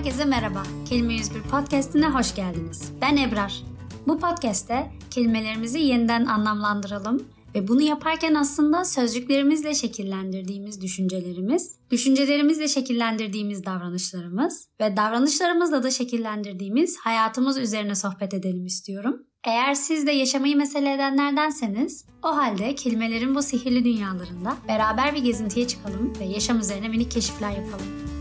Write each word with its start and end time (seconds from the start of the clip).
Herkese 0.00 0.24
merhaba. 0.24 0.62
Kelime 0.88 1.14
101 1.14 1.42
podcastine 1.42 2.08
hoş 2.08 2.34
geldiniz. 2.34 2.92
Ben 3.00 3.16
Ebrar. 3.16 3.62
Bu 4.06 4.18
podcast'te 4.18 4.90
kelimelerimizi 5.10 5.78
yeniden 5.80 6.26
anlamlandıralım 6.26 7.22
ve 7.54 7.68
bunu 7.68 7.82
yaparken 7.82 8.34
aslında 8.34 8.84
sözcüklerimizle 8.84 9.74
şekillendirdiğimiz 9.74 10.80
düşüncelerimiz, 10.82 11.78
düşüncelerimizle 11.90 12.68
şekillendirdiğimiz 12.68 13.64
davranışlarımız 13.64 14.68
ve 14.80 14.96
davranışlarımızla 14.96 15.82
da 15.82 15.90
şekillendirdiğimiz 15.90 16.96
hayatımız 16.96 17.58
üzerine 17.58 17.94
sohbet 17.94 18.34
edelim 18.34 18.66
istiyorum. 18.66 19.26
Eğer 19.46 19.74
siz 19.74 20.06
de 20.06 20.12
yaşamayı 20.12 20.56
mesele 20.56 20.94
edenlerdenseniz, 20.94 22.06
o 22.22 22.36
halde 22.36 22.74
kelimelerin 22.74 23.34
bu 23.34 23.42
sihirli 23.42 23.84
dünyalarında 23.84 24.56
beraber 24.68 25.14
bir 25.14 25.22
gezintiye 25.22 25.66
çıkalım 25.68 26.12
ve 26.20 26.24
yaşam 26.24 26.58
üzerine 26.58 26.88
minik 26.88 27.10
keşifler 27.10 27.50
yapalım. 27.50 28.19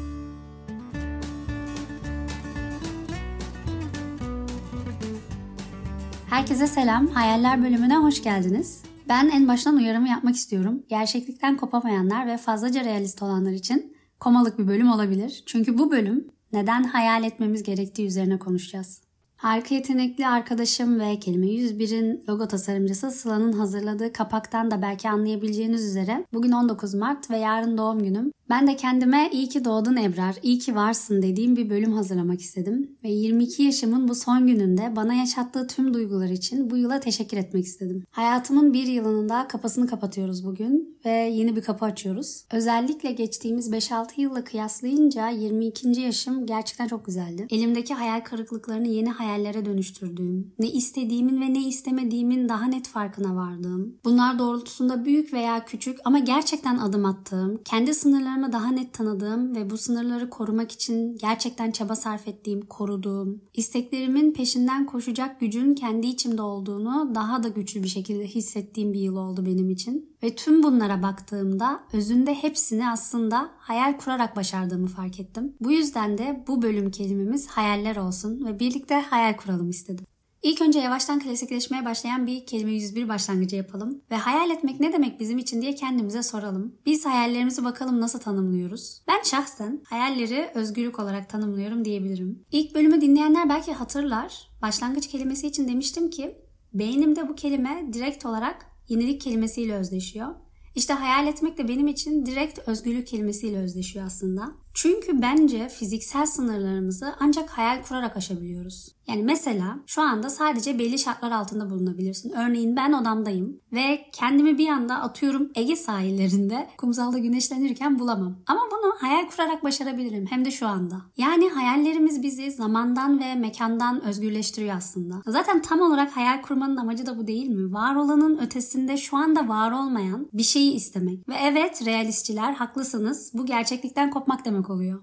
Herkese 6.29 6.67
selam, 6.67 7.07
Hayaller 7.07 7.63
bölümüne 7.63 7.97
hoş 7.97 8.23
geldiniz. 8.23 8.83
Ben 9.07 9.29
en 9.29 9.47
baştan 9.47 9.77
uyarımı 9.77 10.09
yapmak 10.09 10.35
istiyorum. 10.35 10.83
Gerçeklikten 10.89 11.57
kopamayanlar 11.57 12.27
ve 12.27 12.37
fazlaca 12.37 12.83
realist 12.83 13.23
olanlar 13.23 13.51
için 13.51 13.95
komalık 14.19 14.59
bir 14.59 14.67
bölüm 14.67 14.91
olabilir. 14.91 15.43
Çünkü 15.45 15.77
bu 15.77 15.91
bölüm 15.91 16.27
neden 16.53 16.83
hayal 16.83 17.23
etmemiz 17.23 17.63
gerektiği 17.63 18.07
üzerine 18.07 18.39
konuşacağız. 18.39 19.01
Harika 19.35 19.75
yetenekli 19.75 20.27
arkadaşım 20.27 20.99
ve 20.99 21.19
Kelime 21.19 21.47
101'in 21.47 22.23
logo 22.29 22.47
tasarımcısı 22.47 23.11
Sıla'nın 23.11 23.53
hazırladığı 23.53 24.13
kapaktan 24.13 24.71
da 24.71 24.81
belki 24.81 25.09
anlayabileceğiniz 25.09 25.85
üzere 25.85 26.25
bugün 26.33 26.51
19 26.51 26.93
Mart 26.93 27.31
ve 27.31 27.37
yarın 27.37 27.77
doğum 27.77 28.03
günüm. 28.03 28.31
Ben 28.49 28.67
de 28.67 28.75
kendime 28.75 29.29
iyi 29.31 29.49
ki 29.49 29.65
doğdun 29.65 29.95
Ebrar, 29.95 30.35
iyi 30.43 30.59
ki 30.59 30.75
varsın 30.75 31.21
dediğim 31.21 31.55
bir 31.55 31.69
bölüm 31.69 31.93
hazırlamak 31.93 32.41
istedim. 32.41 32.97
Ve 33.03 33.09
22 33.09 33.63
yaşımın 33.63 34.07
bu 34.07 34.15
son 34.15 34.47
gününde 34.47 34.95
bana 34.95 35.13
yaşattığı 35.13 35.67
tüm 35.67 35.93
duygular 35.93 36.29
için 36.29 36.69
bu 36.69 36.77
yıla 36.77 36.99
teşekkür 36.99 37.37
etmek 37.37 37.65
istedim. 37.65 38.03
Hayatımın 38.11 38.73
bir 38.73 38.87
yılının 38.87 39.29
daha 39.29 39.47
kapısını 39.47 39.87
kapatıyoruz 39.87 40.45
bugün 40.45 40.97
ve 41.05 41.09
yeni 41.09 41.55
bir 41.55 41.61
kapı 41.61 41.85
açıyoruz. 41.85 42.45
Özellikle 42.51 43.11
geçtiğimiz 43.11 43.71
5-6 43.71 44.07
yılla 44.17 44.43
kıyaslayınca 44.43 45.29
22. 45.29 46.01
yaşım 46.01 46.45
gerçekten 46.45 46.87
çok 46.87 47.05
güzeldi. 47.05 47.47
Elimdeki 47.49 47.93
hayal 47.93 48.21
kırıklıklarını 48.21 48.87
yeni 48.87 49.09
hayallere 49.09 49.65
dönüştürdüğüm, 49.65 50.53
ne 50.59 50.67
istediğimin 50.69 51.41
ve 51.41 51.53
ne 51.53 51.67
istemediğimin 51.67 52.49
daha 52.49 52.65
net 52.65 52.87
farkına 52.87 53.35
vardığım, 53.35 53.95
bunlar 54.05 54.39
doğrultusunda 54.39 55.05
büyük 55.05 55.33
veya 55.33 55.65
küçük 55.65 55.97
ama 56.05 56.19
gerçekten 56.19 56.77
adım 56.77 57.05
attığım, 57.05 57.61
kendi 57.65 57.93
sınırlarımı 57.93 58.38
sınırlarımı 58.39 58.53
daha 58.53 58.71
net 58.71 58.93
tanıdığım 58.93 59.55
ve 59.55 59.69
bu 59.69 59.77
sınırları 59.77 60.29
korumak 60.29 60.71
için 60.71 61.17
gerçekten 61.17 61.71
çaba 61.71 61.95
sarf 61.95 62.27
ettiğim, 62.27 62.61
koruduğum, 62.61 63.41
isteklerimin 63.53 64.33
peşinden 64.33 64.85
koşacak 64.85 65.39
gücün 65.39 65.73
kendi 65.75 66.07
içimde 66.07 66.41
olduğunu 66.41 67.11
daha 67.15 67.43
da 67.43 67.47
güçlü 67.47 67.83
bir 67.83 67.87
şekilde 67.87 68.27
hissettiğim 68.27 68.93
bir 68.93 68.99
yıl 68.99 69.15
oldu 69.15 69.45
benim 69.45 69.69
için. 69.69 70.15
Ve 70.23 70.35
tüm 70.35 70.63
bunlara 70.63 71.03
baktığımda 71.03 71.79
özünde 71.93 72.33
hepsini 72.33 72.89
aslında 72.89 73.49
hayal 73.57 73.97
kurarak 73.97 74.35
başardığımı 74.35 74.87
fark 74.87 75.19
ettim. 75.19 75.53
Bu 75.61 75.71
yüzden 75.71 76.17
de 76.17 76.43
bu 76.47 76.61
bölüm 76.61 76.91
kelimemiz 76.91 77.47
hayaller 77.47 77.95
olsun 77.95 78.45
ve 78.45 78.59
birlikte 78.59 78.95
hayal 78.95 79.37
kuralım 79.37 79.69
istedim. 79.69 80.05
İlk 80.43 80.61
önce 80.61 80.79
yavaştan 80.79 81.19
klasikleşmeye 81.19 81.85
başlayan 81.85 82.27
bir 82.27 82.45
kelime 82.45 82.71
101 82.71 83.09
başlangıcı 83.09 83.55
yapalım 83.55 84.01
ve 84.11 84.15
hayal 84.15 84.49
etmek 84.49 84.79
ne 84.79 84.93
demek 84.93 85.19
bizim 85.19 85.37
için 85.37 85.61
diye 85.61 85.75
kendimize 85.75 86.23
soralım. 86.23 86.75
Biz 86.85 87.05
hayallerimizi 87.05 87.63
bakalım 87.63 88.01
nasıl 88.01 88.19
tanımlıyoruz? 88.19 89.01
Ben 89.07 89.21
şahsen 89.23 89.83
hayalleri 89.85 90.51
özgürlük 90.55 90.99
olarak 90.99 91.29
tanımlıyorum 91.29 91.85
diyebilirim. 91.85 92.45
İlk 92.51 92.75
bölümü 92.75 93.01
dinleyenler 93.01 93.49
belki 93.49 93.73
hatırlar. 93.73 94.49
Başlangıç 94.61 95.07
kelimesi 95.07 95.47
için 95.47 95.67
demiştim 95.67 96.09
ki 96.09 96.35
beynimde 96.73 97.27
bu 97.27 97.35
kelime 97.35 97.89
direkt 97.93 98.25
olarak 98.25 98.65
yenilik 98.89 99.21
kelimesiyle 99.21 99.73
özdeşiyor. 99.75 100.35
İşte 100.75 100.93
hayal 100.93 101.27
etmek 101.27 101.57
de 101.57 101.67
benim 101.67 101.87
için 101.87 102.25
direkt 102.25 102.59
özgürlük 102.67 103.07
kelimesiyle 103.07 103.57
özdeşiyor 103.57 104.05
aslında. 104.05 104.51
Çünkü 104.73 105.21
bence 105.21 105.69
fiziksel 105.69 106.25
sınırlarımızı 106.25 107.15
ancak 107.19 107.49
hayal 107.49 107.83
kurarak 107.83 108.17
aşabiliyoruz. 108.17 108.87
Yani 109.07 109.23
mesela 109.23 109.79
şu 109.85 110.01
anda 110.01 110.29
sadece 110.29 110.79
belli 110.79 110.99
şartlar 110.99 111.31
altında 111.31 111.69
bulunabilirsin. 111.69 112.31
Örneğin 112.31 112.75
ben 112.75 112.93
odamdayım 112.93 113.59
ve 113.73 114.05
kendimi 114.13 114.57
bir 114.57 114.67
anda 114.67 114.95
atıyorum 114.95 115.51
Ege 115.55 115.75
sahillerinde 115.75 116.67
kumsalda 116.77 117.17
güneşlenirken 117.17 117.99
bulamam. 117.99 118.35
Ama 118.47 118.61
bunu 118.71 118.93
hayal 118.99 119.29
kurarak 119.29 119.63
başarabilirim 119.63 120.25
hem 120.29 120.45
de 120.45 120.51
şu 120.51 120.67
anda. 120.67 120.95
Yani 121.17 121.49
hayallerimiz 121.49 122.23
bizi 122.23 122.51
zamandan 122.51 123.19
ve 123.19 123.35
mekandan 123.35 124.03
özgürleştiriyor 124.03 124.75
aslında. 124.75 125.15
Zaten 125.25 125.61
tam 125.61 125.81
olarak 125.81 126.15
hayal 126.15 126.41
kurmanın 126.41 126.77
amacı 126.77 127.05
da 127.05 127.17
bu 127.17 127.27
değil 127.27 127.47
mi? 127.47 127.73
Var 127.73 127.95
olanın 127.95 128.37
ötesinde 128.37 128.97
şu 128.97 129.17
anda 129.17 129.47
var 129.47 129.71
olmayan 129.71 130.27
bir 130.33 130.43
şeyi 130.43 130.73
istemek. 130.73 131.29
Ve 131.29 131.35
evet 131.41 131.85
realistçiler 131.85 132.53
haklısınız. 132.53 133.31
Bu 133.33 133.45
gerçeklikten 133.45 134.09
kopmak 134.09 134.45
demek 134.45 134.58
oluyor. 134.69 135.01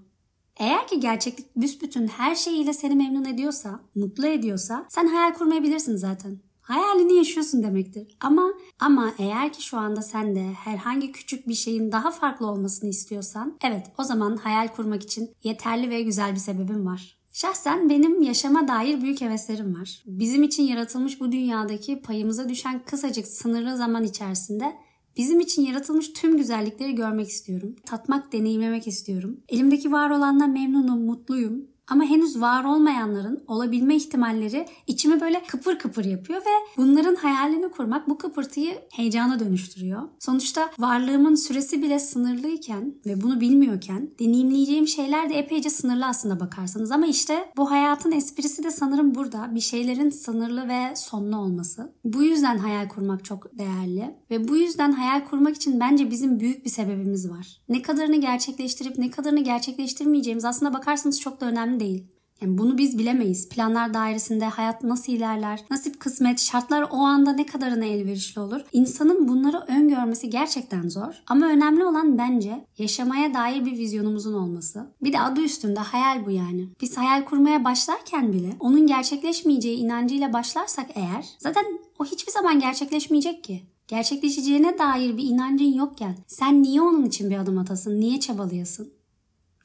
Eğer 0.57 0.87
ki 0.87 0.99
gerçeklik 0.99 1.55
büsbütün 1.55 2.07
her 2.07 2.35
şeyiyle 2.35 2.73
seni 2.73 2.95
memnun 2.95 3.25
ediyorsa, 3.25 3.79
mutlu 3.95 4.27
ediyorsa 4.27 4.85
sen 4.89 5.07
hayal 5.07 5.33
kurmayabilirsin 5.33 5.95
zaten. 5.95 6.39
Hayalini 6.61 7.17
yaşıyorsun 7.17 7.63
demektir. 7.63 8.17
Ama 8.19 8.53
ama 8.79 9.13
eğer 9.17 9.53
ki 9.53 9.63
şu 9.63 9.77
anda 9.77 10.01
sen 10.01 10.35
de 10.35 10.43
herhangi 10.43 11.11
küçük 11.11 11.47
bir 11.47 11.53
şeyin 11.53 11.91
daha 11.91 12.11
farklı 12.11 12.47
olmasını 12.47 12.89
istiyorsan, 12.89 13.57
evet 13.63 13.87
o 13.97 14.03
zaman 14.03 14.37
hayal 14.37 14.67
kurmak 14.67 15.03
için 15.03 15.29
yeterli 15.43 15.89
ve 15.89 16.01
güzel 16.01 16.31
bir 16.31 16.39
sebebin 16.39 16.85
var. 16.85 17.17
Şahsen 17.33 17.89
benim 17.89 18.21
yaşama 18.21 18.67
dair 18.67 19.01
büyük 19.01 19.21
heveslerim 19.21 19.79
var. 19.79 20.03
Bizim 20.05 20.43
için 20.43 20.63
yaratılmış 20.63 21.19
bu 21.19 21.31
dünyadaki 21.31 22.01
payımıza 22.01 22.49
düşen 22.49 22.85
kısacık 22.85 23.27
sınırlı 23.27 23.77
zaman 23.77 24.03
içerisinde 24.03 24.75
Bizim 25.17 25.39
için 25.39 25.61
yaratılmış 25.61 26.13
tüm 26.13 26.37
güzellikleri 26.37 26.95
görmek 26.95 27.27
istiyorum. 27.27 27.75
Tatmak, 27.85 28.33
deneyimlemek 28.33 28.87
istiyorum. 28.87 29.39
Elimdeki 29.49 29.91
var 29.91 30.09
olanla 30.09 30.47
memnunum, 30.47 31.05
mutluyum. 31.05 31.67
Ama 31.87 32.03
henüz 32.03 32.41
var 32.41 32.63
olmayanların 32.63 33.43
olabilme 33.47 33.95
ihtimalleri 33.95 34.65
içimi 34.87 35.21
böyle 35.21 35.43
kıpır 35.43 35.79
kıpır 35.79 36.05
yapıyor 36.05 36.39
ve 36.39 36.77
bunların 36.77 37.15
hayalini 37.15 37.69
kurmak 37.69 38.09
bu 38.09 38.17
kıpırtıyı 38.17 38.79
heyecana 38.91 39.39
dönüştürüyor. 39.39 40.01
Sonuçta 40.19 40.69
varlığımın 40.79 41.35
süresi 41.35 41.81
bile 41.81 41.99
sınırlıyken 41.99 42.93
ve 43.05 43.21
bunu 43.21 43.41
bilmiyorken 43.41 44.09
deneyimleyeceğim 44.19 44.87
şeyler 44.87 45.29
de 45.29 45.35
epeyce 45.35 45.69
sınırlı 45.69 46.05
aslında 46.05 46.39
bakarsanız. 46.39 46.91
Ama 46.91 47.07
işte 47.07 47.51
bu 47.57 47.71
hayatın 47.71 48.11
esprisi 48.11 48.63
de 48.63 48.71
sanırım 48.71 49.15
burada 49.15 49.55
bir 49.55 49.59
şeylerin 49.59 50.09
sınırlı 50.09 50.67
ve 50.67 50.95
sonlu 50.95 51.37
olması. 51.37 51.93
Bu 52.03 52.23
yüzden 52.23 52.57
hayal 52.57 52.89
kurmak 52.89 53.25
çok 53.25 53.57
değerli 53.57 54.15
ve 54.31 54.47
bu 54.47 54.57
yüzden 54.57 54.91
hayal 54.91 55.25
kurmak 55.25 55.55
için 55.55 55.79
bence 55.79 56.11
bizim 56.11 56.39
büyük 56.39 56.65
bir 56.65 56.69
sebebimiz 56.69 57.29
var. 57.29 57.61
Ne 57.69 57.81
kadarını 57.81 58.15
gerçekleştirip 58.15 58.97
ne 58.97 59.11
kadarını 59.11 59.39
gerçekleştirmeyeceğimiz 59.39 60.45
aslında 60.45 60.73
bakarsanız 60.73 61.21
çok 61.21 61.41
da 61.41 61.45
önemli 61.45 61.76
değil. 61.79 62.07
Yani 62.41 62.57
bunu 62.57 62.77
biz 62.77 62.97
bilemeyiz. 62.97 63.49
Planlar 63.49 63.93
dairesinde 63.93 64.45
hayat 64.45 64.83
nasıl 64.83 65.13
ilerler, 65.13 65.63
nasip 65.71 65.99
kısmet, 65.99 66.39
şartlar 66.39 66.87
o 66.91 66.97
anda 66.97 67.33
ne 67.33 67.45
kadarına 67.45 67.85
elverişli 67.85 68.41
olur. 68.41 68.61
İnsanın 68.71 69.27
bunları 69.27 69.57
öngörmesi 69.57 70.29
gerçekten 70.29 70.89
zor. 70.89 71.23
Ama 71.27 71.47
önemli 71.47 71.85
olan 71.85 72.17
bence 72.17 72.65
yaşamaya 72.77 73.33
dair 73.33 73.65
bir 73.65 73.71
vizyonumuzun 73.71 74.33
olması. 74.33 74.87
Bir 75.03 75.13
de 75.13 75.19
adı 75.19 75.41
üstünde 75.41 75.79
hayal 75.79 76.25
bu 76.25 76.31
yani. 76.31 76.69
Biz 76.81 76.97
hayal 76.97 77.25
kurmaya 77.25 77.63
başlarken 77.63 78.33
bile 78.33 78.49
onun 78.59 78.87
gerçekleşmeyeceği 78.87 79.77
inancıyla 79.77 80.33
başlarsak 80.33 80.89
eğer 80.95 81.25
zaten 81.39 81.65
o 81.99 82.05
hiçbir 82.05 82.31
zaman 82.31 82.59
gerçekleşmeyecek 82.59 83.43
ki 83.43 83.61
gerçekleşeceğine 83.87 84.77
dair 84.79 85.17
bir 85.17 85.23
inancın 85.23 85.73
yokken 85.73 86.15
sen 86.27 86.63
niye 86.63 86.81
onun 86.81 87.05
için 87.05 87.29
bir 87.29 87.37
adım 87.37 87.57
atasın, 87.57 87.99
niye 87.99 88.19
çabalayasın? 88.19 88.96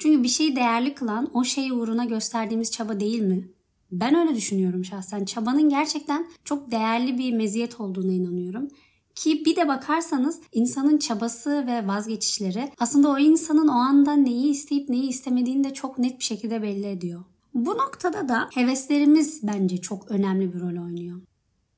Çünkü 0.02 0.22
bir 0.22 0.28
şeyi 0.28 0.56
değerli 0.56 0.94
kılan 0.94 1.30
o 1.34 1.44
şey 1.44 1.70
uğruna 1.70 2.04
gösterdiğimiz 2.04 2.70
çaba 2.70 3.00
değil 3.00 3.22
mi? 3.22 3.48
Ben 3.92 4.14
öyle 4.14 4.34
düşünüyorum 4.34 4.84
şahsen. 4.84 5.24
Çabanın 5.24 5.68
gerçekten 5.68 6.26
çok 6.44 6.70
değerli 6.70 7.18
bir 7.18 7.32
meziyet 7.32 7.80
olduğuna 7.80 8.12
inanıyorum. 8.12 8.68
Ki 9.14 9.44
bir 9.44 9.56
de 9.56 9.68
bakarsanız 9.68 10.40
insanın 10.52 10.98
çabası 10.98 11.66
ve 11.66 11.88
vazgeçişleri 11.88 12.72
aslında 12.78 13.10
o 13.10 13.18
insanın 13.18 13.68
o 13.68 13.72
anda 13.72 14.12
neyi 14.12 14.50
isteyip 14.50 14.88
neyi 14.88 15.08
istemediğini 15.08 15.64
de 15.64 15.74
çok 15.74 15.98
net 15.98 16.18
bir 16.18 16.24
şekilde 16.24 16.62
belli 16.62 16.86
ediyor. 16.86 17.24
Bu 17.54 17.70
noktada 17.70 18.28
da 18.28 18.48
heveslerimiz 18.54 19.40
bence 19.42 19.76
çok 19.76 20.10
önemli 20.10 20.54
bir 20.54 20.60
rol 20.60 20.84
oynuyor. 20.84 21.20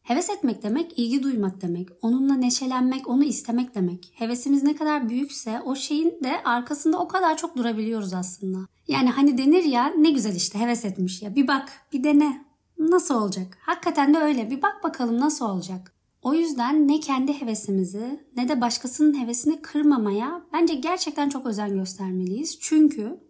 Heves 0.04 0.30
etmek 0.30 0.62
demek 0.62 0.98
ilgi 0.98 1.22
duymak 1.22 1.62
demek. 1.62 1.88
Onunla 2.02 2.34
neşelenmek, 2.34 3.08
onu 3.08 3.24
istemek 3.24 3.74
demek. 3.74 4.12
Hevesimiz 4.14 4.62
ne 4.62 4.76
kadar 4.76 5.08
büyükse 5.08 5.60
o 5.64 5.76
şeyin 5.76 6.20
de 6.24 6.42
arkasında 6.44 6.98
o 6.98 7.08
kadar 7.08 7.36
çok 7.36 7.56
durabiliyoruz 7.56 8.14
aslında. 8.14 8.58
Yani 8.88 9.10
hani 9.10 9.38
denir 9.38 9.64
ya 9.64 9.86
ne 9.86 10.10
güzel 10.10 10.34
işte 10.34 10.58
heves 10.58 10.84
etmiş 10.84 11.22
ya 11.22 11.34
bir 11.34 11.48
bak 11.48 11.72
bir 11.92 12.04
dene. 12.04 12.44
Nasıl 12.78 13.14
olacak? 13.14 13.58
Hakikaten 13.60 14.14
de 14.14 14.18
öyle 14.18 14.50
bir 14.50 14.62
bak 14.62 14.84
bakalım 14.84 15.20
nasıl 15.20 15.46
olacak. 15.46 15.94
O 16.22 16.34
yüzden 16.34 16.88
ne 16.88 17.00
kendi 17.00 17.40
hevesimizi 17.40 18.20
ne 18.36 18.48
de 18.48 18.60
başkasının 18.60 19.20
hevesini 19.20 19.62
kırmamaya 19.62 20.42
bence 20.52 20.74
gerçekten 20.74 21.28
çok 21.28 21.46
özen 21.46 21.74
göstermeliyiz. 21.74 22.58
Çünkü 22.60 23.20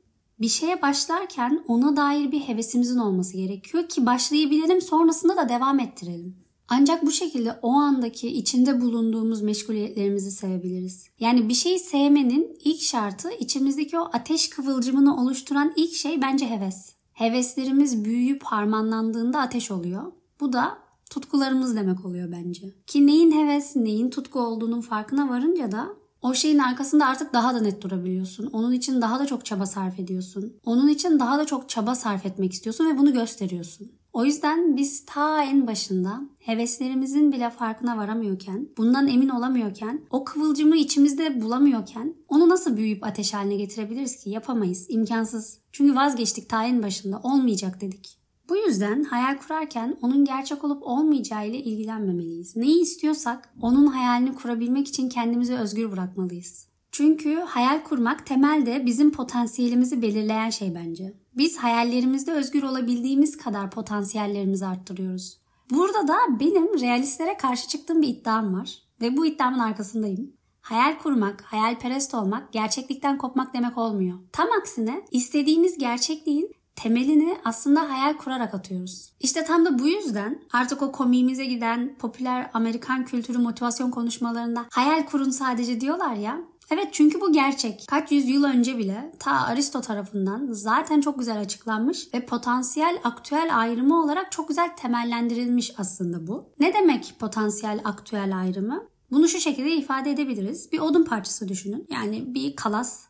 Bir 0.41 0.49
şeye 0.49 0.83
başlarken 0.83 1.65
ona 1.69 1.97
dair 1.97 2.33
bir 2.33 2.41
hevesimizin 2.41 2.99
olması 2.99 3.37
gerekiyor 3.37 3.89
ki 3.89 4.07
başlayabilelim 4.07 4.81
sonrasında 4.81 5.37
da 5.37 5.49
devam 5.49 5.81
ettirelim. 5.81 6.44
Ancak 6.69 7.07
bu 7.07 7.11
şekilde 7.11 7.59
o 7.63 7.73
andaki 7.73 8.29
içinde 8.29 8.81
bulunduğumuz 8.81 9.43
meşguliyetlerimizi 9.43 10.31
sevebiliriz. 10.31 11.07
Yani 11.21 11.49
bir 11.49 11.55
şeyi 11.55 11.79
sevmenin 11.79 12.59
ilk 12.65 12.81
şartı 12.81 13.31
içimizdeki 13.31 13.99
o 13.99 14.09
ateş 14.13 14.51
kıvılcımını 14.51 15.23
oluşturan 15.23 15.73
ilk 15.77 15.95
şey 15.95 16.23
bence 16.23 16.51
heves. 16.51 16.95
Heveslerimiz 17.13 18.05
büyüyüp 18.05 18.43
harmanlandığında 18.43 19.41
ateş 19.41 19.71
oluyor. 19.71 20.13
Bu 20.41 20.53
da 20.53 20.79
tutkularımız 21.11 21.77
demek 21.77 22.05
oluyor 22.05 22.33
bence. 22.33 22.75
Ki 22.87 23.07
neyin 23.07 23.33
heves, 23.33 23.77
neyin 23.77 24.11
tutku 24.11 24.41
olduğunun 24.41 24.81
farkına 24.81 25.29
varınca 25.29 25.73
da 25.73 25.89
o 26.23 26.35
şeyin 26.35 26.59
arkasında 26.59 27.07
artık 27.07 27.33
daha 27.33 27.55
da 27.55 27.61
net 27.61 27.83
durabiliyorsun. 27.83 28.47
Onun 28.47 28.73
için 28.73 29.03
daha 29.03 29.19
da 29.19 29.27
çok 29.27 29.45
çaba 29.45 29.67
sarf 29.67 29.99
ediyorsun. 29.99 30.57
Onun 30.65 30.89
için 30.89 31.21
daha 31.21 31.39
da 31.39 31.45
çok 31.45 31.69
çaba 31.69 31.95
sarf 31.95 32.27
etmek 32.27 32.53
istiyorsun 32.53 32.87
ve 32.87 32.99
bunu 32.99 33.13
gösteriyorsun. 33.13 33.93
O 34.15 34.25
yüzden 34.25 34.77
biz 34.77 35.05
ta 35.07 35.43
en 35.43 35.67
başında 35.67 36.21
heveslerimizin 36.39 37.33
bile 37.33 37.51
farkına 37.51 37.97
varamıyorken, 37.97 38.69
bundan 38.77 39.09
emin 39.09 39.29
olamıyorken, 39.29 40.01
o 40.11 40.25
kıvılcımı 40.25 40.77
içimizde 40.77 41.43
bulamıyorken 41.43 42.15
onu 42.29 42.49
nasıl 42.49 42.77
büyüyüp 42.77 43.05
ateş 43.05 43.35
haline 43.35 43.57
getirebiliriz 43.57 44.17
ki? 44.17 44.31
Yapamayız, 44.31 44.87
imkansız. 44.89 45.59
Çünkü 45.73 45.95
vazgeçtik 45.95 46.49
ta 46.49 46.65
en 46.65 46.83
başında, 46.83 47.21
olmayacak 47.23 47.81
dedik. 47.81 48.19
Bu 48.49 48.57
yüzden 48.57 49.05
hayal 49.05 49.39
kurarken 49.39 49.97
onun 50.03 50.25
gerçek 50.25 50.65
olup 50.65 50.83
olmayacağı 50.83 51.49
ile 51.49 51.59
ilgilenmemeliyiz. 51.59 52.57
Neyi 52.57 52.83
istiyorsak 52.83 53.55
onun 53.61 53.87
hayalini 53.87 54.35
kurabilmek 54.35 54.89
için 54.89 55.09
kendimizi 55.09 55.55
özgür 55.55 55.93
bırakmalıyız. 55.93 56.69
Çünkü 56.93 57.35
hayal 57.35 57.85
kurmak 57.85 58.27
temelde 58.27 58.87
bizim 58.87 59.11
potansiyelimizi 59.11 60.03
belirleyen 60.03 60.51
şey 60.51 60.75
bence. 60.75 61.24
Biz 61.37 61.59
hayallerimizde 61.59 62.33
özgür 62.33 62.63
olabildiğimiz 62.63 63.37
kadar 63.37 63.71
potansiyellerimizi 63.71 64.67
arttırıyoruz. 64.67 65.39
Burada 65.71 66.09
da 66.09 66.17
benim 66.41 66.81
realistlere 66.81 67.37
karşı 67.37 67.69
çıktığım 67.69 68.03
bir 68.03 68.09
iddiam 68.09 68.55
var 68.55 68.79
ve 69.01 69.17
bu 69.17 69.27
iddiamın 69.27 69.59
arkasındayım. 69.59 70.33
Hayal 70.61 70.99
kurmak, 70.99 71.43
hayalperest 71.43 72.15
olmak 72.15 72.53
gerçeklikten 72.53 73.19
kopmak 73.19 73.55
demek 73.55 73.79
olmuyor. 73.79 74.19
Tam 74.33 74.49
aksine 74.61 75.03
istediğimiz 75.11 75.79
gerçekliğin 75.79 76.55
temelini 76.77 77.37
aslında 77.45 77.91
hayal 77.91 78.17
kurarak 78.17 78.55
atıyoruz. 78.55 79.13
İşte 79.21 79.45
tam 79.45 79.65
da 79.65 79.79
bu 79.79 79.89
yüzden 79.89 80.41
artık 80.53 80.83
o 80.83 80.93
komiğimize 80.93 81.45
giden 81.45 81.97
popüler 81.99 82.51
Amerikan 82.55 83.05
kültürü 83.05 83.39
motivasyon 83.39 83.91
konuşmalarında 83.91 84.67
hayal 84.71 85.07
kurun 85.07 85.31
sadece 85.31 85.81
diyorlar 85.81 86.15
ya. 86.15 86.41
Evet 86.71 86.89
çünkü 86.93 87.21
bu 87.21 87.33
gerçek. 87.33 87.85
Kaç 87.89 88.13
yüzyıl 88.13 88.45
önce 88.45 88.79
bile 88.79 89.13
ta 89.19 89.31
Aristo 89.31 89.81
tarafından 89.81 90.49
zaten 90.51 91.01
çok 91.01 91.19
güzel 91.19 91.41
açıklanmış 91.41 92.15
ve 92.15 92.27
potansiyel 92.27 93.01
aktüel 93.05 93.61
ayrımı 93.61 94.03
olarak 94.03 94.33
çok 94.33 94.49
güzel 94.49 94.77
temellendirilmiş 94.77 95.75
aslında 95.79 96.27
bu. 96.27 96.53
Ne 96.61 96.75
demek 96.75 97.15
potansiyel 97.19 97.81
aktüel 97.85 98.39
ayrımı? 98.39 98.89
Bunu 99.11 99.29
şu 99.29 99.41
şekilde 99.41 99.77
ifade 99.77 100.11
edebiliriz. 100.11 100.73
Bir 100.73 100.79
odun 100.79 101.05
parçası 101.05 101.49
düşünün. 101.49 101.87
Yani 101.91 102.35
bir 102.35 102.57
kalas. 102.57 103.05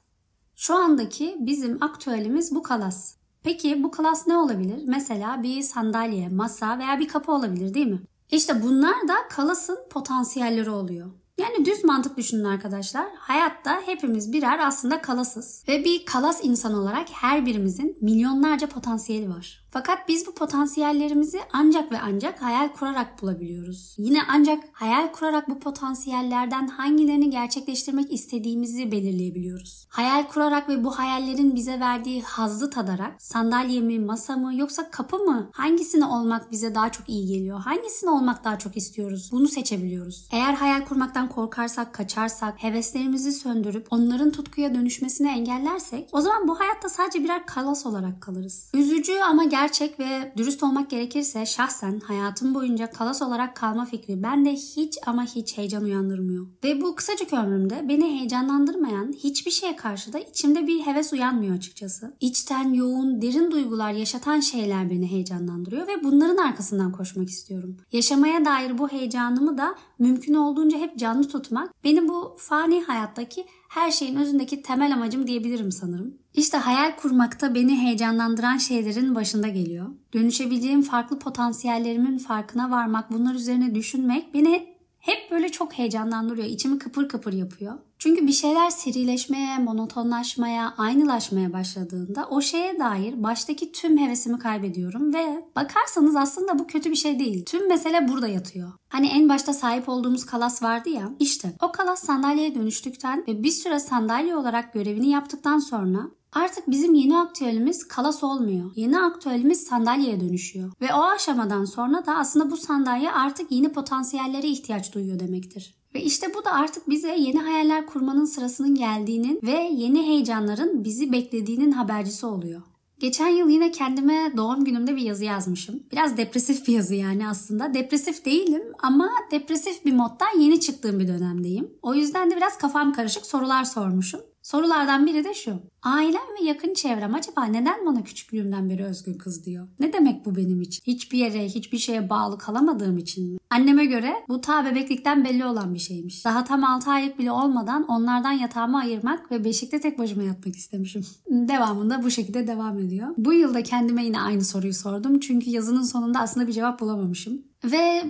Şu 0.56 0.74
andaki 0.74 1.36
bizim 1.40 1.82
aktüelimiz 1.82 2.54
bu 2.54 2.62
kalas. 2.62 3.16
Peki 3.42 3.82
bu 3.82 3.90
klas 3.90 4.26
ne 4.26 4.36
olabilir? 4.36 4.82
Mesela 4.86 5.42
bir 5.42 5.62
sandalye, 5.62 6.28
masa 6.28 6.78
veya 6.78 7.00
bir 7.00 7.08
kapı 7.08 7.32
olabilir 7.32 7.74
değil 7.74 7.86
mi? 7.86 8.00
İşte 8.30 8.62
bunlar 8.62 9.08
da 9.08 9.14
kalasın 9.30 9.78
potansiyelleri 9.90 10.70
oluyor. 10.70 11.10
Yani 11.38 11.64
düz 11.64 11.84
mantık 11.84 12.16
düşünün 12.16 12.44
arkadaşlar. 12.44 13.06
Hayatta 13.18 13.80
hepimiz 13.86 14.32
birer 14.32 14.58
aslında 14.58 15.02
kalasız. 15.02 15.64
Ve 15.68 15.84
bir 15.84 16.06
kalas 16.06 16.40
insan 16.42 16.74
olarak 16.74 17.08
her 17.12 17.46
birimizin 17.46 17.98
milyonlarca 18.00 18.66
potansiyeli 18.66 19.30
var. 19.30 19.63
Fakat 19.74 20.08
biz 20.08 20.26
bu 20.26 20.34
potansiyellerimizi 20.34 21.40
ancak 21.52 21.92
ve 21.92 22.00
ancak 22.00 22.42
hayal 22.42 22.68
kurarak 22.68 23.22
bulabiliyoruz. 23.22 23.94
Yine 23.98 24.18
ancak 24.28 24.64
hayal 24.72 25.12
kurarak 25.12 25.48
bu 25.48 25.58
potansiyellerden 25.58 26.66
hangilerini 26.66 27.30
gerçekleştirmek 27.30 28.12
istediğimizi 28.12 28.92
belirleyebiliyoruz. 28.92 29.86
Hayal 29.88 30.22
kurarak 30.22 30.68
ve 30.68 30.84
bu 30.84 30.98
hayallerin 30.98 31.54
bize 31.54 31.80
verdiği 31.80 32.22
hazzı 32.22 32.70
tadarak 32.70 33.22
sandalye 33.22 33.80
mi, 33.80 33.98
masa 33.98 34.36
mı 34.36 34.54
yoksa 34.54 34.90
kapı 34.90 35.18
mı 35.18 35.50
hangisini 35.52 36.04
olmak 36.04 36.50
bize 36.52 36.74
daha 36.74 36.92
çok 36.92 37.08
iyi 37.08 37.26
geliyor? 37.26 37.60
Hangisini 37.60 38.10
olmak 38.10 38.44
daha 38.44 38.58
çok 38.58 38.76
istiyoruz? 38.76 39.28
Bunu 39.32 39.48
seçebiliyoruz. 39.48 40.28
Eğer 40.32 40.54
hayal 40.54 40.84
kurmaktan 40.84 41.28
korkarsak, 41.28 41.94
kaçarsak, 41.94 42.62
heveslerimizi 42.62 43.32
söndürüp 43.32 43.86
onların 43.90 44.30
tutkuya 44.30 44.74
dönüşmesini 44.74 45.28
engellersek 45.28 46.08
o 46.12 46.20
zaman 46.20 46.48
bu 46.48 46.60
hayatta 46.60 46.88
sadece 46.88 47.24
birer 47.24 47.46
kalas 47.46 47.86
olarak 47.86 48.20
kalırız. 48.20 48.70
Üzücü 48.74 49.18
ama 49.18 49.44
gerçekten 49.44 49.63
gerçek 49.64 50.00
ve 50.00 50.32
dürüst 50.36 50.62
olmak 50.62 50.90
gerekirse 50.90 51.46
şahsen 51.46 52.00
hayatım 52.00 52.54
boyunca 52.54 52.90
kalas 52.90 53.22
olarak 53.22 53.56
kalma 53.56 53.84
fikri 53.84 54.22
bende 54.22 54.52
hiç 54.52 54.98
ama 55.06 55.24
hiç 55.24 55.58
heyecan 55.58 55.84
uyandırmıyor. 55.84 56.46
Ve 56.64 56.80
bu 56.80 56.94
kısacık 56.94 57.32
ömrümde 57.32 57.88
beni 57.88 58.18
heyecanlandırmayan 58.18 59.12
hiçbir 59.12 59.50
şeye 59.50 59.76
karşı 59.76 60.12
da 60.12 60.18
içimde 60.18 60.66
bir 60.66 60.80
heves 60.80 61.12
uyanmıyor 61.12 61.56
açıkçası. 61.56 62.16
İçten 62.20 62.72
yoğun, 62.72 63.22
derin 63.22 63.50
duygular 63.50 63.92
yaşatan 63.92 64.40
şeyler 64.40 64.90
beni 64.90 65.10
heyecanlandırıyor 65.10 65.86
ve 65.86 66.04
bunların 66.04 66.36
arkasından 66.36 66.92
koşmak 66.92 67.28
istiyorum. 67.28 67.76
Yaşamaya 67.92 68.44
dair 68.44 68.78
bu 68.78 68.88
heyecanımı 68.88 69.58
da 69.58 69.74
mümkün 69.98 70.34
olduğunca 70.34 70.78
hep 70.78 70.98
canlı 70.98 71.28
tutmak 71.28 71.84
beni 71.84 72.08
bu 72.08 72.36
fani 72.38 72.82
hayattaki 72.82 73.44
her 73.74 73.90
şeyin 73.90 74.16
özündeki 74.16 74.62
temel 74.62 74.92
amacım 74.92 75.26
diyebilirim 75.26 75.72
sanırım. 75.72 76.14
İşte 76.34 76.56
hayal 76.56 76.96
kurmakta 76.96 77.54
beni 77.54 77.76
heyecanlandıran 77.76 78.56
şeylerin 78.56 79.14
başında 79.14 79.48
geliyor. 79.48 79.86
Dönüşebileceğim 80.12 80.82
farklı 80.82 81.18
potansiyellerimin 81.18 82.18
farkına 82.18 82.70
varmak, 82.70 83.12
bunlar 83.12 83.34
üzerine 83.34 83.74
düşünmek 83.74 84.34
beni 84.34 84.73
hep 85.04 85.30
böyle 85.30 85.48
çok 85.48 85.72
heyecanlandırıyor. 85.72 86.46
İçimi 86.46 86.78
kıpır 86.78 87.08
kıpır 87.08 87.32
yapıyor. 87.32 87.78
Çünkü 87.98 88.26
bir 88.26 88.32
şeyler 88.32 88.70
serileşmeye, 88.70 89.58
monotonlaşmaya, 89.58 90.74
aynılaşmaya 90.78 91.52
başladığında 91.52 92.26
o 92.30 92.40
şeye 92.40 92.78
dair 92.78 93.22
baştaki 93.22 93.72
tüm 93.72 93.98
hevesimi 93.98 94.38
kaybediyorum 94.38 95.14
ve 95.14 95.44
bakarsanız 95.56 96.16
aslında 96.16 96.58
bu 96.58 96.66
kötü 96.66 96.90
bir 96.90 96.96
şey 96.96 97.18
değil. 97.18 97.44
Tüm 97.44 97.68
mesele 97.68 98.08
burada 98.08 98.28
yatıyor. 98.28 98.72
Hani 98.88 99.06
en 99.06 99.28
başta 99.28 99.52
sahip 99.52 99.88
olduğumuz 99.88 100.26
kalas 100.26 100.62
vardı 100.62 100.88
ya. 100.88 101.10
İşte 101.18 101.52
o 101.62 101.72
kalas 101.72 102.04
sandalyeye 102.04 102.54
dönüştükten 102.54 103.24
ve 103.28 103.42
bir 103.42 103.50
süre 103.50 103.80
sandalye 103.80 104.36
olarak 104.36 104.72
görevini 104.72 105.10
yaptıktan 105.10 105.58
sonra 105.58 105.98
Artık 106.34 106.70
bizim 106.70 106.94
yeni 106.94 107.18
aktüelimiz 107.18 107.88
kalas 107.88 108.24
olmuyor. 108.24 108.70
Yeni 108.76 109.00
aktüelimiz 109.00 109.64
sandalyeye 109.64 110.20
dönüşüyor. 110.20 110.72
Ve 110.80 110.94
o 110.94 111.02
aşamadan 111.02 111.64
sonra 111.64 112.06
da 112.06 112.16
aslında 112.16 112.50
bu 112.50 112.56
sandalye 112.56 113.12
artık 113.12 113.52
yeni 113.52 113.72
potansiyellere 113.72 114.46
ihtiyaç 114.46 114.94
duyuyor 114.94 115.18
demektir. 115.18 115.74
Ve 115.94 116.02
işte 116.02 116.34
bu 116.34 116.44
da 116.44 116.52
artık 116.52 116.88
bize 116.88 117.16
yeni 117.16 117.38
hayaller 117.38 117.86
kurmanın 117.86 118.24
sırasının 118.24 118.74
geldiğinin 118.74 119.40
ve 119.42 119.68
yeni 119.72 120.06
heyecanların 120.06 120.84
bizi 120.84 121.12
beklediğinin 121.12 121.72
habercisi 121.72 122.26
oluyor. 122.26 122.62
Geçen 122.98 123.28
yıl 123.28 123.48
yine 123.48 123.70
kendime 123.70 124.32
doğum 124.36 124.64
günümde 124.64 124.96
bir 124.96 125.02
yazı 125.02 125.24
yazmışım. 125.24 125.82
Biraz 125.92 126.16
depresif 126.16 126.68
bir 126.68 126.72
yazı 126.72 126.94
yani 126.94 127.28
aslında. 127.28 127.74
Depresif 127.74 128.24
değilim 128.24 128.62
ama 128.82 129.10
depresif 129.30 129.84
bir 129.84 129.92
moddan 129.92 130.40
yeni 130.40 130.60
çıktığım 130.60 131.00
bir 131.00 131.08
dönemdeyim. 131.08 131.70
O 131.82 131.94
yüzden 131.94 132.30
de 132.30 132.36
biraz 132.36 132.58
kafam 132.58 132.92
karışık 132.92 133.26
sorular 133.26 133.64
sormuşum. 133.64 134.20
Sorulardan 134.44 135.06
biri 135.06 135.24
de 135.24 135.34
şu. 135.34 135.60
Ailem 135.82 136.22
ve 136.40 136.44
yakın 136.44 136.74
çevrem 136.74 137.14
acaba 137.14 137.44
neden 137.44 137.86
bana 137.86 138.04
küçüklüğümden 138.04 138.70
beri 138.70 138.84
özgün 138.84 139.14
kız 139.14 139.44
diyor? 139.44 139.68
Ne 139.80 139.92
demek 139.92 140.24
bu 140.24 140.36
benim 140.36 140.62
için? 140.62 140.82
Hiçbir 140.86 141.18
yere, 141.18 141.48
hiçbir 141.48 141.78
şeye 141.78 142.10
bağlı 142.10 142.38
kalamadığım 142.38 142.98
için 142.98 143.32
mi? 143.32 143.38
Anneme 143.50 143.84
göre 143.84 144.14
bu 144.28 144.40
ta 144.40 144.64
bebeklikten 144.64 145.24
belli 145.24 145.44
olan 145.44 145.74
bir 145.74 145.78
şeymiş. 145.78 146.24
Daha 146.24 146.44
tam 146.44 146.64
6 146.64 146.90
aylık 146.90 147.18
bile 147.18 147.32
olmadan 147.32 147.84
onlardan 147.88 148.32
yatağımı 148.32 148.78
ayırmak 148.78 149.30
ve 149.30 149.44
beşikte 149.44 149.80
tek 149.80 149.98
başıma 149.98 150.22
yatmak 150.22 150.56
istemişim. 150.56 151.06
Devamında 151.30 152.02
bu 152.02 152.10
şekilde 152.10 152.46
devam 152.46 152.78
ediyor. 152.78 153.08
Bu 153.18 153.32
yılda 153.32 153.62
kendime 153.62 154.04
yine 154.04 154.20
aynı 154.20 154.44
soruyu 154.44 154.74
sordum. 154.74 155.20
Çünkü 155.20 155.50
yazının 155.50 155.82
sonunda 155.82 156.20
aslında 156.20 156.46
bir 156.46 156.52
cevap 156.52 156.80
bulamamışım. 156.80 157.42
Ve 157.64 158.04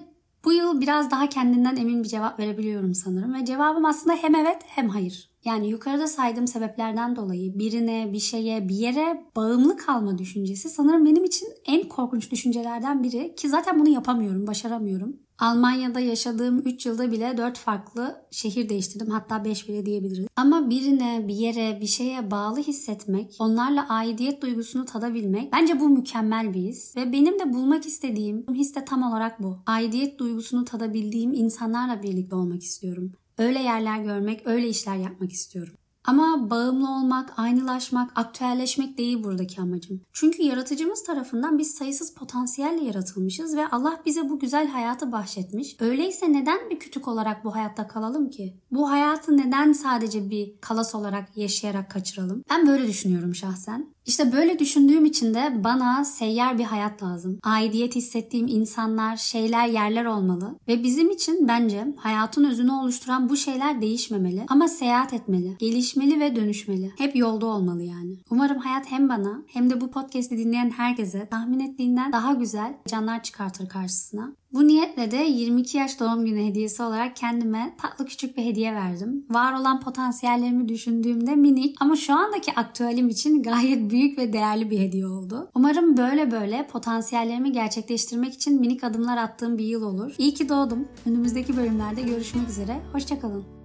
bu 0.45 0.53
yıl 0.53 0.81
biraz 0.81 1.11
daha 1.11 1.29
kendinden 1.29 1.77
emin 1.77 2.03
bir 2.03 2.09
cevap 2.09 2.39
verebiliyorum 2.39 2.95
sanırım. 2.95 3.35
Ve 3.35 3.45
cevabım 3.45 3.85
aslında 3.85 4.17
hem 4.17 4.35
evet 4.35 4.59
hem 4.67 4.89
hayır. 4.89 5.34
Yani 5.45 5.69
yukarıda 5.69 6.07
saydığım 6.07 6.47
sebeplerden 6.47 7.17
dolayı 7.17 7.59
birine, 7.59 8.13
bir 8.13 8.19
şeye, 8.19 8.69
bir 8.69 8.75
yere 8.75 9.25
bağımlı 9.37 9.77
kalma 9.77 10.19
düşüncesi 10.19 10.69
sanırım 10.69 11.07
benim 11.07 11.25
için 11.25 11.49
en 11.67 11.89
korkunç 11.89 12.31
düşüncelerden 12.31 13.03
biri 13.03 13.35
ki 13.35 13.49
zaten 13.49 13.81
bunu 13.81 13.89
yapamıyorum, 13.89 14.47
başaramıyorum. 14.47 15.17
Almanya'da 15.39 16.01
yaşadığım 16.01 16.59
3 16.59 16.87
yılda 16.87 17.13
bile 17.13 17.37
4 17.37 17.59
farklı 17.59 18.27
şehir 18.31 18.69
değiştirdim. 18.69 19.11
Hatta 19.11 19.45
5 19.45 19.69
bile 19.69 19.87
diyebiliriz. 19.87 20.27
Ama 20.37 20.71
birine, 20.71 21.25
bir 21.29 21.35
yere, 21.35 21.81
bir 21.81 21.87
şeye 21.87 22.31
bağlı 22.31 22.59
hissetmek, 22.61 23.37
onlarla 23.39 23.89
aidiyet 23.89 24.43
duygusunu 24.43 24.85
tadabilmek 24.85 25.53
bence 25.53 25.81
bu 25.81 25.89
mükemmel 25.89 26.55
bir 26.55 26.61
his. 26.61 26.97
Ve 26.97 27.13
benim 27.13 27.39
de 27.39 27.53
bulmak 27.53 27.87
istediğim 27.87 28.45
his 28.55 28.75
de 28.75 28.85
tam 28.85 29.03
olarak 29.03 29.43
bu. 29.43 29.59
Aidiyet 29.67 30.19
duygusunu 30.19 30.65
tadabildiğim 30.65 31.35
insanlarla 31.35 32.03
birlikte 32.03 32.37
olmak 32.37 32.63
istiyorum. 32.63 33.13
Öyle 33.39 33.59
yerler 33.59 33.99
görmek, 33.99 34.47
öyle 34.47 34.69
işler 34.69 34.97
yapmak 34.97 35.33
istiyorum. 35.33 35.75
Ama 36.05 36.51
bağımlı 36.51 36.91
olmak, 36.91 37.39
aynılaşmak, 37.39 38.11
aktüelleşmek 38.19 38.99
değil 38.99 39.25
buradaki 39.25 39.61
amacım. 39.61 40.01
Çünkü 40.13 40.43
yaratıcımız 40.43 41.03
tarafından 41.03 41.59
biz 41.59 41.75
sayısız 41.75 42.15
potansiyelle 42.15 42.85
yaratılmışız 42.85 43.57
ve 43.57 43.69
Allah 43.69 44.01
bize 44.07 44.29
bu 44.29 44.39
güzel 44.39 44.69
hayatı 44.69 45.13
bahşetmiş. 45.13 45.77
Öyleyse 45.81 46.33
neden 46.33 46.71
bir 46.71 46.79
kütük 46.79 47.09
olarak 47.09 47.45
bu 47.45 47.55
hayatta 47.55 47.87
kalalım 47.87 48.31
ki? 48.31 48.57
Bu 48.71 48.91
hayatı 48.91 49.37
neden 49.37 49.73
sadece 49.73 50.31
bir 50.31 50.61
kalas 50.61 50.95
olarak 50.95 51.37
yaşayarak 51.37 51.91
kaçıralım? 51.91 52.43
Ben 52.51 52.67
böyle 52.67 52.89
düşünüyorum 52.89 53.35
şahsen. 53.35 53.94
İşte 54.07 54.33
böyle 54.33 54.59
düşündüğüm 54.59 55.05
için 55.05 55.35
de 55.35 55.65
bana 55.65 56.05
seyyar 56.05 56.59
bir 56.59 56.65
hayat 56.65 57.03
lazım. 57.03 57.39
Aidiyet 57.43 57.95
hissettiğim 57.95 58.47
insanlar, 58.47 59.17
şeyler, 59.17 59.67
yerler 59.69 60.05
olmalı. 60.05 60.59
Ve 60.69 60.83
bizim 60.83 61.11
için 61.11 61.49
bence 61.49 61.95
hayatın 61.97 62.45
özünü 62.45 62.73
oluşturan 62.73 63.29
bu 63.29 63.37
şeyler 63.37 63.81
değişmemeli. 63.81 64.45
Ama 64.49 64.69
seyahat 64.69 65.13
etmeli, 65.13 65.57
gelişmeli 65.59 66.21
ve 66.21 66.37
dönüşmeli. 66.37 66.93
Hep 66.99 67.17
yolda 67.17 67.47
olmalı 67.47 67.83
yani. 67.83 68.17
Umarım 68.31 68.59
hayat 68.59 68.91
hem 68.91 69.09
bana 69.09 69.43
hem 69.47 69.71
de 69.71 69.81
bu 69.81 69.91
podcast'i 69.91 70.39
dinleyen 70.39 70.71
herkese 70.71 71.29
tahmin 71.29 71.61
ettiğinden 71.61 72.13
daha 72.13 72.35
güzel 72.35 72.75
canlar 72.89 73.23
çıkartır 73.23 73.69
karşısına. 73.69 74.33
Bu 74.55 74.67
niyetle 74.67 75.11
de 75.11 75.17
22 75.17 75.79
yaş 75.79 76.01
doğum 76.01 76.25
günü 76.25 76.45
hediyesi 76.45 76.83
olarak 76.83 77.17
kendime 77.17 77.75
tatlı 77.83 78.07
küçük 78.07 78.37
bir 78.37 78.45
hediye 78.45 78.75
verdim. 78.75 79.27
Var 79.31 79.61
olan 79.61 79.81
potansiyellerimi 79.81 80.69
düşündüğümde 80.69 81.35
minik 81.35 81.77
ama 81.81 81.97
şu 81.97 82.15
andaki 82.15 82.53
aktüelim 82.57 83.09
için 83.09 83.43
gayet 83.43 83.91
büyük 83.91 84.19
ve 84.19 84.33
değerli 84.33 84.71
bir 84.71 84.79
hediye 84.79 85.07
oldu. 85.07 85.51
Umarım 85.55 85.97
böyle 85.97 86.31
böyle 86.31 86.67
potansiyellerimi 86.67 87.53
gerçekleştirmek 87.53 88.35
için 88.35 88.61
minik 88.61 88.85
adımlar 88.85 89.17
attığım 89.17 89.59
bir 89.59 89.65
yıl 89.65 89.83
olur. 89.83 90.15
İyi 90.19 90.35
ki 90.35 90.49
doğdum. 90.49 90.89
Önümüzdeki 91.07 91.57
bölümlerde 91.57 92.03
görüşmek 92.03 92.49
üzere. 92.49 92.81
Hoşçakalın. 92.93 93.64